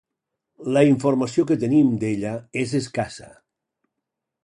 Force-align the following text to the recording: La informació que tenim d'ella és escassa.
La 0.77 0.81
informació 0.91 1.45
que 1.53 1.59
tenim 1.65 1.93
d'ella 2.05 2.35
és 2.65 2.77
escassa. 2.83 3.33